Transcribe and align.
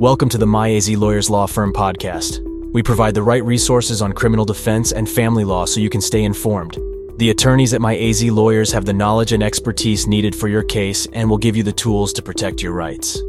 Welcome 0.00 0.28
to 0.28 0.38
the 0.38 0.46
MyAZ 0.46 0.96
Lawyers 0.96 1.28
Law 1.28 1.48
Firm 1.48 1.72
podcast. 1.72 2.38
We 2.72 2.84
provide 2.84 3.14
the 3.14 3.22
right 3.24 3.44
resources 3.44 4.00
on 4.00 4.12
criminal 4.12 4.44
defense 4.44 4.92
and 4.92 5.08
family 5.08 5.42
law 5.42 5.64
so 5.64 5.80
you 5.80 5.90
can 5.90 6.00
stay 6.00 6.22
informed. 6.22 6.78
The 7.16 7.30
attorneys 7.30 7.74
at 7.74 7.80
MyAZ 7.80 8.30
Lawyers 8.30 8.70
have 8.70 8.84
the 8.84 8.92
knowledge 8.92 9.32
and 9.32 9.42
expertise 9.42 10.06
needed 10.06 10.36
for 10.36 10.46
your 10.46 10.62
case 10.62 11.08
and 11.14 11.28
will 11.28 11.36
give 11.36 11.56
you 11.56 11.64
the 11.64 11.72
tools 11.72 12.12
to 12.12 12.22
protect 12.22 12.62
your 12.62 12.74
rights. 12.74 13.20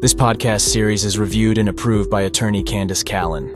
This 0.00 0.14
podcast 0.14 0.60
series 0.60 1.04
is 1.04 1.18
reviewed 1.18 1.58
and 1.58 1.68
approved 1.68 2.08
by 2.08 2.20
attorney 2.20 2.62
Candace 2.62 3.02
Callan. 3.02 3.48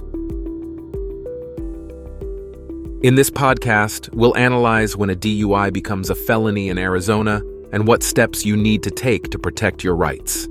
In 3.04 3.14
this 3.14 3.30
podcast, 3.30 4.12
we'll 4.12 4.36
analyze 4.36 4.96
when 4.96 5.10
a 5.10 5.14
DUI 5.14 5.72
becomes 5.72 6.10
a 6.10 6.16
felony 6.16 6.68
in 6.68 6.78
Arizona 6.78 7.44
and 7.72 7.86
what 7.86 8.02
steps 8.02 8.44
you 8.44 8.56
need 8.56 8.82
to 8.82 8.90
take 8.90 9.30
to 9.30 9.38
protect 9.38 9.84
your 9.84 9.94
rights. 9.94 10.48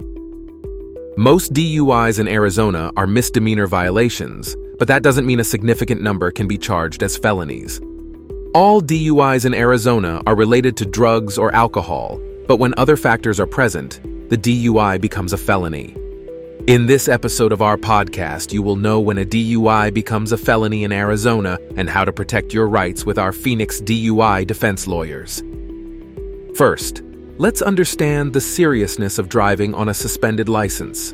Most 1.17 1.53
DUIs 1.53 2.19
in 2.19 2.27
Arizona 2.27 2.91
are 2.97 3.07
misdemeanor 3.07 3.67
violations, 3.67 4.53
but 4.77 4.89
that 4.89 5.01
doesn't 5.01 5.25
mean 5.25 5.39
a 5.39 5.45
significant 5.45 6.01
number 6.01 6.29
can 6.29 6.45
be 6.45 6.57
charged 6.57 7.01
as 7.03 7.15
felonies. 7.15 7.79
All 8.53 8.81
DUIs 8.81 9.45
in 9.45 9.53
Arizona 9.53 10.21
are 10.27 10.35
related 10.35 10.75
to 10.75 10.85
drugs 10.85 11.37
or 11.37 11.55
alcohol, 11.55 12.19
but 12.49 12.57
when 12.57 12.73
other 12.75 12.97
factors 12.97 13.39
are 13.39 13.47
present, 13.47 14.01
the 14.29 14.37
DUI 14.37 14.99
becomes 14.99 15.31
a 15.31 15.37
felony. 15.37 15.95
In 16.67 16.85
this 16.85 17.07
episode 17.07 17.53
of 17.53 17.61
our 17.61 17.77
podcast, 17.77 18.51
you 18.51 18.61
will 18.61 18.75
know 18.75 18.99
when 18.99 19.19
a 19.19 19.25
DUI 19.25 19.93
becomes 19.93 20.33
a 20.33 20.37
felony 20.37 20.83
in 20.83 20.91
Arizona 20.91 21.57
and 21.77 21.89
how 21.89 22.03
to 22.03 22.11
protect 22.11 22.53
your 22.53 22.67
rights 22.67 23.05
with 23.05 23.17
our 23.17 23.31
Phoenix 23.31 23.79
DUI 23.79 24.45
defense 24.45 24.85
lawyers. 24.85 25.41
First, 26.55 27.03
Let's 27.37 27.61
understand 27.61 28.31
the 28.31 28.39
seriousness 28.39 29.19
of 29.19 29.27
driving 29.27 29.73
on 29.73 29.89
a 29.89 29.93
suspended 29.93 30.47
license. 30.47 31.13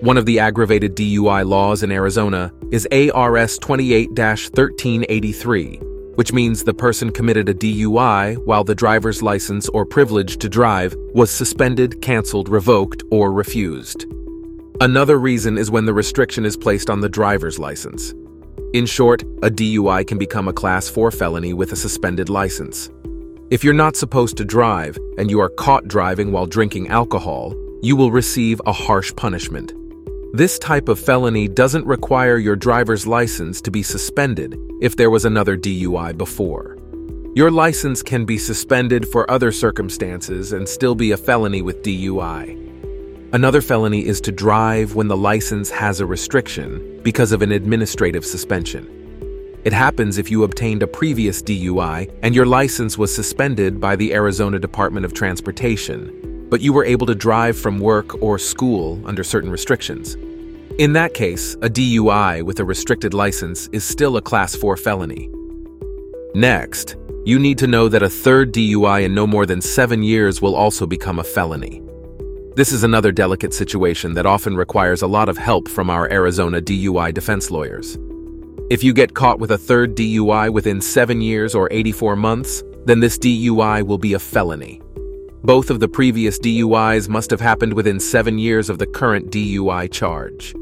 One 0.00 0.16
of 0.16 0.24
the 0.24 0.38
aggravated 0.38 0.94
DUI 0.94 1.44
laws 1.44 1.82
in 1.82 1.90
Arizona 1.90 2.52
is 2.70 2.86
ARS 2.92 3.58
28 3.58 4.10
1383, 4.10 5.76
which 6.14 6.32
means 6.32 6.62
the 6.62 6.72
person 6.72 7.10
committed 7.10 7.48
a 7.48 7.54
DUI 7.54 8.36
while 8.46 8.62
the 8.62 8.76
driver's 8.76 9.24
license 9.24 9.68
or 9.70 9.84
privilege 9.84 10.36
to 10.36 10.48
drive 10.48 10.94
was 11.14 11.32
suspended, 11.32 12.00
canceled, 12.00 12.48
revoked, 12.48 13.02
or 13.10 13.32
refused. 13.32 14.06
Another 14.80 15.18
reason 15.18 15.58
is 15.58 15.68
when 15.68 15.84
the 15.84 15.92
restriction 15.92 16.46
is 16.46 16.56
placed 16.56 16.88
on 16.88 17.00
the 17.00 17.08
driver's 17.08 17.58
license. 17.58 18.14
In 18.72 18.86
short, 18.86 19.22
a 19.42 19.50
DUI 19.50 20.06
can 20.06 20.16
become 20.16 20.46
a 20.46 20.52
Class 20.52 20.88
4 20.88 21.10
felony 21.10 21.54
with 21.54 21.72
a 21.72 21.76
suspended 21.76 22.28
license. 22.28 22.88
If 23.50 23.64
you're 23.64 23.74
not 23.74 23.96
supposed 23.96 24.36
to 24.36 24.44
drive 24.44 24.96
and 25.18 25.28
you 25.28 25.40
are 25.40 25.48
caught 25.48 25.88
driving 25.88 26.30
while 26.30 26.46
drinking 26.46 26.86
alcohol, 26.86 27.56
you 27.82 27.96
will 27.96 28.12
receive 28.12 28.60
a 28.64 28.72
harsh 28.72 29.12
punishment. 29.16 29.72
This 30.32 30.56
type 30.56 30.88
of 30.88 31.00
felony 31.00 31.48
doesn't 31.48 31.84
require 31.84 32.38
your 32.38 32.54
driver's 32.54 33.08
license 33.08 33.60
to 33.62 33.72
be 33.72 33.82
suspended 33.82 34.56
if 34.80 34.94
there 34.94 35.10
was 35.10 35.24
another 35.24 35.56
DUI 35.58 36.16
before. 36.16 36.78
Your 37.34 37.50
license 37.50 38.04
can 38.04 38.24
be 38.24 38.38
suspended 38.38 39.08
for 39.08 39.28
other 39.28 39.50
circumstances 39.50 40.52
and 40.52 40.68
still 40.68 40.94
be 40.94 41.10
a 41.10 41.16
felony 41.16 41.60
with 41.60 41.82
DUI. 41.82 42.56
Another 43.32 43.60
felony 43.60 44.06
is 44.06 44.20
to 44.20 44.30
drive 44.30 44.94
when 44.94 45.08
the 45.08 45.16
license 45.16 45.70
has 45.70 45.98
a 45.98 46.06
restriction 46.06 47.00
because 47.02 47.32
of 47.32 47.42
an 47.42 47.50
administrative 47.50 48.24
suspension. 48.24 48.99
It 49.62 49.74
happens 49.74 50.16
if 50.16 50.30
you 50.30 50.44
obtained 50.44 50.82
a 50.82 50.86
previous 50.86 51.42
DUI 51.42 52.10
and 52.22 52.34
your 52.34 52.46
license 52.46 52.96
was 52.96 53.14
suspended 53.14 53.78
by 53.78 53.94
the 53.94 54.14
Arizona 54.14 54.58
Department 54.58 55.04
of 55.04 55.12
Transportation, 55.12 56.46
but 56.48 56.62
you 56.62 56.72
were 56.72 56.84
able 56.84 57.06
to 57.06 57.14
drive 57.14 57.58
from 57.58 57.78
work 57.78 58.22
or 58.22 58.38
school 58.38 58.98
under 59.04 59.22
certain 59.22 59.50
restrictions. 59.50 60.16
In 60.78 60.94
that 60.94 61.12
case, 61.12 61.56
a 61.56 61.68
DUI 61.68 62.42
with 62.42 62.60
a 62.60 62.64
restricted 62.64 63.12
license 63.12 63.68
is 63.70 63.84
still 63.84 64.16
a 64.16 64.22
Class 64.22 64.54
4 64.54 64.78
felony. 64.78 65.30
Next, 66.34 66.96
you 67.26 67.38
need 67.38 67.58
to 67.58 67.66
know 67.66 67.86
that 67.90 68.02
a 68.02 68.08
third 68.08 68.54
DUI 68.54 69.04
in 69.04 69.14
no 69.14 69.26
more 69.26 69.44
than 69.44 69.60
seven 69.60 70.02
years 70.02 70.40
will 70.40 70.56
also 70.56 70.86
become 70.86 71.18
a 71.18 71.24
felony. 71.24 71.82
This 72.56 72.72
is 72.72 72.82
another 72.82 73.12
delicate 73.12 73.52
situation 73.52 74.14
that 74.14 74.24
often 74.24 74.56
requires 74.56 75.02
a 75.02 75.06
lot 75.06 75.28
of 75.28 75.36
help 75.36 75.68
from 75.68 75.90
our 75.90 76.10
Arizona 76.10 76.62
DUI 76.62 77.12
defense 77.12 77.50
lawyers. 77.50 77.98
If 78.70 78.84
you 78.84 78.92
get 78.92 79.14
caught 79.14 79.40
with 79.40 79.50
a 79.50 79.58
third 79.58 79.96
DUI 79.96 80.48
within 80.52 80.80
7 80.80 81.20
years 81.20 81.56
or 81.56 81.66
84 81.72 82.14
months, 82.14 82.62
then 82.84 83.00
this 83.00 83.18
DUI 83.18 83.84
will 83.84 83.98
be 83.98 84.14
a 84.14 84.18
felony. 84.20 84.80
Both 85.42 85.70
of 85.70 85.80
the 85.80 85.88
previous 85.88 86.38
DUIs 86.38 87.08
must 87.08 87.32
have 87.32 87.40
happened 87.40 87.72
within 87.72 87.98
7 87.98 88.38
years 88.38 88.70
of 88.70 88.78
the 88.78 88.86
current 88.86 89.32
DUI 89.32 89.90
charge. 89.90 90.54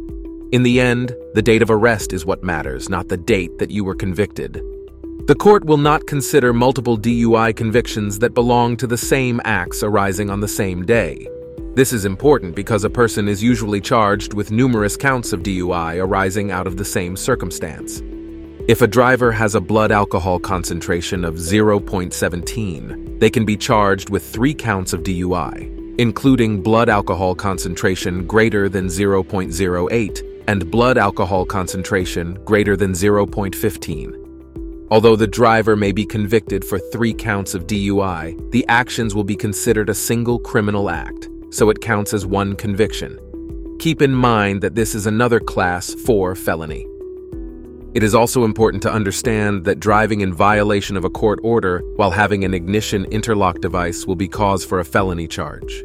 In 0.53 0.63
the 0.63 0.81
end, 0.81 1.15
the 1.35 1.43
date 1.43 1.61
of 1.61 1.71
arrest 1.71 2.15
is 2.15 2.25
what 2.25 2.43
matters, 2.43 2.89
not 2.89 3.09
the 3.09 3.19
date 3.19 3.59
that 3.59 3.71
you 3.71 3.85
were 3.85 3.95
convicted. 3.95 4.55
The 5.27 5.37
court 5.39 5.67
will 5.67 5.77
not 5.77 6.07
consider 6.07 6.55
multiple 6.55 6.97
DUI 6.97 7.55
convictions 7.55 8.21
that 8.21 8.33
belong 8.33 8.79
to 8.79 8.87
the 8.87 8.97
same 8.97 9.39
acts 9.45 9.83
arising 9.83 10.31
on 10.31 10.41
the 10.41 10.49
same 10.49 10.87
day. 10.87 11.29
This 11.79 11.93
is 11.93 12.05
important 12.05 12.57
because 12.57 12.83
a 12.83 12.91
person 12.91 13.29
is 13.29 13.41
usually 13.41 13.81
charged 13.81 14.35
with 14.35 14.51
numerous 14.51 14.97
counts 14.97 15.33
of 15.33 15.45
DUI 15.45 16.05
arising 16.05 16.51
out 16.51 16.67
of 16.67 16.77
the 16.77 16.85
same 16.85 17.17
circumstance. 17.17 18.03
If 18.67 18.83
a 18.83 18.89
driver 18.89 19.31
has 19.31 19.55
a 19.55 19.61
blood 19.61 19.93
alcohol 19.93 20.41
concentration 20.41 21.25
of 21.25 21.37
0.17, 21.37 23.21
they 23.21 23.31
can 23.31 23.45
be 23.45 23.57
charged 23.57 24.11
with 24.11 24.25
three 24.25 24.55
counts 24.55 24.93
of 24.93 25.05
DUI, 25.05 25.95
including 26.01 26.65
blood 26.65 26.89
alcohol 26.89 27.37
concentration 27.37 28.27
greater 28.27 28.69
than 28.69 28.89
0.08 28.89 30.43
and 30.49 30.69
blood 30.73 30.99
alcohol 30.99 31.47
concentration 31.47 32.35
greater 32.45 32.77
than 32.77 32.91
0.15. 32.91 34.89
Although 34.91 35.15
the 35.15 35.29
driver 35.29 35.77
may 35.77 35.93
be 35.93 36.05
convicted 36.05 36.65
for 36.65 36.81
three 36.81 37.15
counts 37.15 37.55
of 37.55 37.69
DUI, 37.69 38.51
the 38.51 38.67
actions 38.67 39.15
will 39.15 39.23
be 39.23 39.37
considered 39.37 39.89
a 39.89 39.95
single 39.95 40.41
criminal 40.41 40.91
act 40.91 41.29
so 41.51 41.71
it 41.71 41.81
counts 41.81 42.13
as 42.13 42.27
one 42.27 42.55
conviction. 42.57 43.19
Keep 43.79 44.03
in 44.03 44.13
mind 44.13 44.61
that 44.63 44.75
this 44.75 44.95
is 44.95 45.07
another 45.07 45.41
Class 45.41 45.95
4 45.95 46.35
felony. 46.35 46.87
It 47.95 48.03
is 48.03 48.15
also 48.15 48.45
important 48.45 48.83
to 48.83 48.93
understand 48.93 49.65
that 49.65 49.81
driving 49.81 50.21
in 50.21 50.33
violation 50.33 50.97
of 50.97 51.05
a 51.05 51.11
court 51.11 51.41
order 51.43 51.81
while 51.97 52.11
having 52.11 52.45
an 52.45 52.55
ignition 52.55 53.07
interlock 53.07 53.61
device 53.61 54.07
will 54.07 54.17
be 54.17 54.29
cause 54.29 54.65
for 54.65 54.81
a 54.81 54.85
felony 54.85 55.27
charge. 55.27 55.85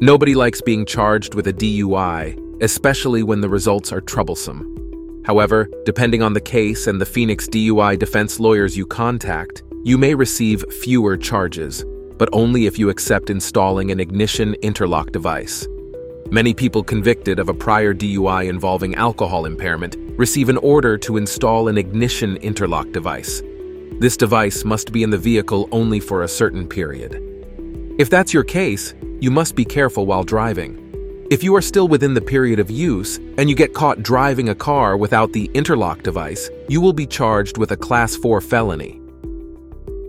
Nobody 0.00 0.34
likes 0.34 0.60
being 0.60 0.86
charged 0.86 1.34
with 1.34 1.46
a 1.48 1.52
DUI, 1.52 2.62
especially 2.62 3.22
when 3.22 3.40
the 3.40 3.48
results 3.48 3.92
are 3.92 4.00
troublesome. 4.00 5.22
However, 5.26 5.68
depending 5.84 6.22
on 6.22 6.32
the 6.32 6.40
case 6.40 6.86
and 6.86 7.00
the 7.00 7.06
Phoenix 7.06 7.46
DUI 7.46 7.98
defense 7.98 8.40
lawyers 8.40 8.76
you 8.76 8.86
contact, 8.86 9.62
you 9.84 9.98
may 9.98 10.14
receive 10.14 10.64
fewer 10.72 11.16
charges, 11.16 11.84
but 12.18 12.28
only 12.32 12.66
if 12.66 12.78
you 12.78 12.90
accept 12.90 13.30
installing 13.30 13.90
an 13.90 14.00
ignition 14.00 14.54
interlock 14.62 15.12
device. 15.12 15.66
Many 16.30 16.52
people 16.52 16.82
convicted 16.82 17.38
of 17.38 17.48
a 17.48 17.54
prior 17.54 17.94
DUI 17.94 18.48
involving 18.48 18.94
alcohol 18.96 19.46
impairment 19.46 19.96
receive 20.18 20.50
an 20.50 20.58
order 20.58 20.98
to 20.98 21.16
install 21.16 21.68
an 21.68 21.78
ignition 21.78 22.36
interlock 22.38 22.92
device. 22.92 23.42
This 23.98 24.16
device 24.16 24.64
must 24.64 24.92
be 24.92 25.02
in 25.02 25.10
the 25.10 25.16
vehicle 25.16 25.68
only 25.72 26.00
for 26.00 26.22
a 26.22 26.28
certain 26.28 26.68
period. 26.68 27.24
If 27.98 28.10
that's 28.10 28.34
your 28.34 28.44
case, 28.44 28.94
you 29.20 29.30
must 29.30 29.56
be 29.56 29.64
careful 29.64 30.04
while 30.04 30.22
driving. 30.22 30.84
If 31.30 31.42
you 31.42 31.56
are 31.56 31.62
still 31.62 31.88
within 31.88 32.14
the 32.14 32.20
period 32.20 32.60
of 32.60 32.70
use 32.70 33.16
and 33.38 33.50
you 33.50 33.56
get 33.56 33.74
caught 33.74 34.02
driving 34.02 34.50
a 34.50 34.54
car 34.54 34.96
without 34.96 35.32
the 35.32 35.50
interlock 35.54 36.02
device, 36.02 36.50
you 36.68 36.80
will 36.80 36.92
be 36.92 37.06
charged 37.06 37.58
with 37.58 37.72
a 37.72 37.76
Class 37.76 38.16
4 38.16 38.40
felony. 38.40 39.00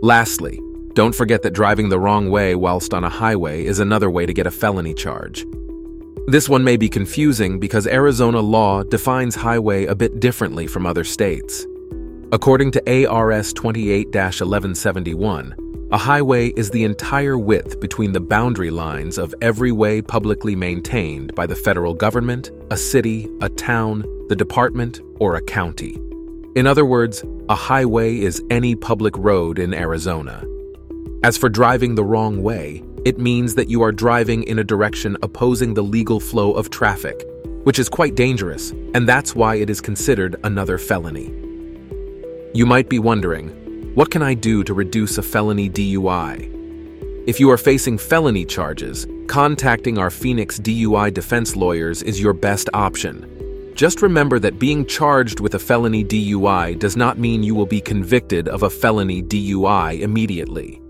Lastly, 0.01 0.61
don't 0.93 1.15
forget 1.15 1.43
that 1.43 1.53
driving 1.53 1.89
the 1.89 1.99
wrong 1.99 2.29
way 2.29 2.55
whilst 2.55 2.93
on 2.93 3.03
a 3.03 3.09
highway 3.09 3.65
is 3.65 3.79
another 3.79 4.09
way 4.09 4.25
to 4.25 4.33
get 4.33 4.47
a 4.47 4.51
felony 4.51 4.93
charge. 4.93 5.45
This 6.27 6.47
one 6.47 6.63
may 6.63 6.77
be 6.77 6.89
confusing 6.89 7.59
because 7.59 7.87
Arizona 7.87 8.39
law 8.39 8.83
defines 8.83 9.35
highway 9.35 9.85
a 9.85 9.95
bit 9.95 10.19
differently 10.19 10.67
from 10.67 10.85
other 10.85 11.03
states. 11.03 11.65
According 12.31 12.71
to 12.71 13.07
ARS 13.07 13.53
28 13.53 14.07
1171, 14.07 15.55
a 15.91 15.97
highway 15.97 16.49
is 16.49 16.69
the 16.69 16.83
entire 16.83 17.39
width 17.39 17.79
between 17.79 18.11
the 18.11 18.19
boundary 18.19 18.69
lines 18.69 19.17
of 19.17 19.33
every 19.41 19.71
way 19.71 20.03
publicly 20.03 20.55
maintained 20.55 21.33
by 21.33 21.47
the 21.47 21.55
federal 21.55 21.95
government, 21.95 22.51
a 22.69 22.77
city, 22.77 23.27
a 23.41 23.49
town, 23.49 24.05
the 24.27 24.35
department, 24.35 25.01
or 25.19 25.35
a 25.35 25.41
county. 25.41 25.99
In 26.55 26.67
other 26.67 26.85
words, 26.85 27.23
a 27.49 27.55
highway 27.55 28.19
is 28.19 28.43
any 28.51 28.75
public 28.75 29.17
road 29.17 29.57
in 29.57 29.73
Arizona. 29.73 30.43
As 31.21 31.37
for 31.37 31.49
driving 31.49 31.95
the 31.95 32.03
wrong 32.03 32.41
way, 32.41 32.81
it 33.03 33.19
means 33.19 33.53
that 33.55 33.69
you 33.69 33.81
are 33.81 33.91
driving 33.91 34.43
in 34.43 34.59
a 34.59 34.63
direction 34.63 35.17
opposing 35.21 35.73
the 35.73 35.83
legal 35.83 36.17
flow 36.17 36.53
of 36.53 36.69
traffic, 36.69 37.27
which 37.63 37.77
is 37.77 37.89
quite 37.89 38.15
dangerous, 38.15 38.71
and 38.93 39.07
that's 39.07 39.35
why 39.35 39.55
it 39.55 39.69
is 39.69 39.81
considered 39.81 40.37
another 40.45 40.77
felony. 40.77 41.25
You 42.53 42.65
might 42.65 42.87
be 42.87 42.99
wondering, 42.99 43.49
what 43.95 44.11
can 44.11 44.21
I 44.21 44.33
do 44.33 44.63
to 44.63 44.73
reduce 44.73 45.17
a 45.17 45.21
felony 45.21 45.69
DUI? 45.69 47.27
If 47.27 47.37
you 47.37 47.51
are 47.51 47.57
facing 47.57 47.97
felony 47.97 48.45
charges, 48.45 49.05
contacting 49.27 49.97
our 49.97 50.09
Phoenix 50.09 50.57
DUI 50.57 51.13
defense 51.13 51.57
lawyers 51.57 52.01
is 52.01 52.21
your 52.21 52.33
best 52.33 52.69
option. 52.73 53.73
Just 53.75 54.01
remember 54.01 54.39
that 54.39 54.57
being 54.57 54.85
charged 54.85 55.41
with 55.41 55.55
a 55.55 55.59
felony 55.59 56.05
DUI 56.05 56.79
does 56.79 56.95
not 56.95 57.19
mean 57.19 57.43
you 57.43 57.55
will 57.55 57.65
be 57.65 57.81
convicted 57.81 58.47
of 58.47 58.63
a 58.63 58.69
felony 58.69 59.21
DUI 59.21 59.99
immediately. 59.99 60.81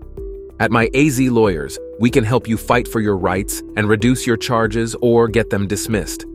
At 0.60 0.70
my 0.70 0.90
AZ 0.92 1.18
Lawyers, 1.18 1.78
we 2.00 2.10
can 2.10 2.22
help 2.22 2.46
you 2.46 2.58
fight 2.58 2.86
for 2.86 3.00
your 3.00 3.16
rights 3.16 3.62
and 3.76 3.88
reduce 3.88 4.26
your 4.26 4.36
charges 4.36 4.94
or 5.00 5.26
get 5.26 5.48
them 5.48 5.66
dismissed. 5.66 6.26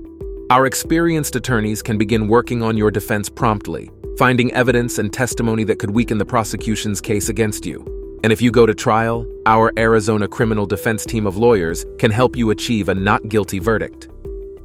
Our 0.50 0.66
experienced 0.66 1.36
attorneys 1.36 1.84
can 1.84 2.00
begin 2.00 2.28
working 2.28 2.64
on 2.64 2.76
your 2.76 2.90
defense 2.90 3.30
promptly, 3.30 3.92
finding 4.18 4.52
evidence 4.54 4.98
and 4.98 5.14
testimony 5.14 5.64
that 5.66 5.78
could 5.78 5.92
weaken 5.92 6.18
the 6.18 6.26
prosecution's 6.26 7.00
case 7.00 7.30
against 7.30 7.68
you. 7.68 7.86
And 8.24 8.34
if 8.34 8.42
you 8.42 8.50
go 8.50 8.66
to 8.66 8.74
trial, 8.74 9.28
our 9.46 9.72
Arizona 9.78 10.28
criminal 10.28 10.66
defense 10.66 11.06
team 11.06 11.28
of 11.28 11.38
lawyers 11.38 11.86
can 12.00 12.10
help 12.10 12.36
you 12.36 12.50
achieve 12.50 12.90
a 12.90 12.96
not 12.96 13.30
guilty 13.30 13.60
verdict. 13.60 14.10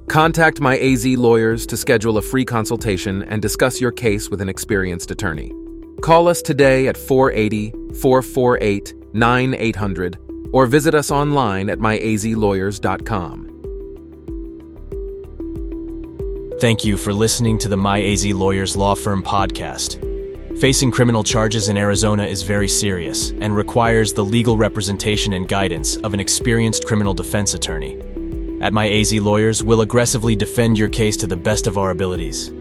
Contact 0.08 0.62
my 0.62 0.78
AZ 0.78 1.04
lawyers 1.04 1.66
to 1.66 1.76
schedule 1.76 2.16
a 2.16 2.22
free 2.22 2.46
consultation 2.46 3.24
and 3.24 3.42
discuss 3.42 3.78
your 3.78 3.92
case 3.92 4.30
with 4.30 4.40
an 4.40 4.48
experienced 4.48 5.10
attorney. 5.10 5.52
Call 6.00 6.28
us 6.28 6.40
today 6.40 6.88
at 6.88 6.96
480 6.96 7.72
448 8.00 8.94
9800 9.12 10.18
or 10.52 10.66
visit 10.66 10.94
us 10.94 11.10
online 11.10 11.70
at 11.70 11.78
myazlawyers.com. 11.78 13.50
Thank 16.60 16.84
you 16.84 16.98
for 16.98 17.14
listening 17.14 17.56
to 17.58 17.68
the 17.68 17.76
My 17.76 18.02
AZ 18.02 18.26
Lawyers 18.26 18.76
Law 18.76 18.94
Firm 18.94 19.22
podcast. 19.22 20.06
Facing 20.60 20.90
criminal 20.90 21.24
charges 21.24 21.70
in 21.70 21.78
Arizona 21.78 22.24
is 22.24 22.42
very 22.42 22.68
serious 22.68 23.30
and 23.30 23.56
requires 23.56 24.12
the 24.12 24.24
legal 24.24 24.58
representation 24.58 25.32
and 25.32 25.48
guidance 25.48 25.96
of 25.96 26.12
an 26.12 26.20
experienced 26.20 26.84
criminal 26.84 27.14
defense 27.14 27.54
attorney. 27.54 27.98
At 28.60 28.74
My 28.74 28.90
AZ 28.90 29.10
Lawyers, 29.14 29.64
we'll 29.64 29.80
aggressively 29.80 30.36
defend 30.36 30.76
your 30.76 30.90
case 30.90 31.16
to 31.16 31.26
the 31.26 31.34
best 31.34 31.66
of 31.66 31.78
our 31.78 31.92
abilities. 31.92 32.52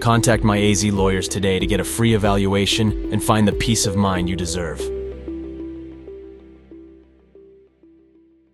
Contact 0.00 0.44
My 0.44 0.56
AZ 0.62 0.84
Lawyers 0.84 1.26
today 1.26 1.58
to 1.58 1.66
get 1.66 1.80
a 1.80 1.84
free 1.84 2.14
evaluation 2.14 3.12
and 3.12 3.20
find 3.20 3.48
the 3.48 3.52
peace 3.52 3.84
of 3.84 3.96
mind 3.96 4.28
you 4.28 4.36
deserve. 4.36 4.80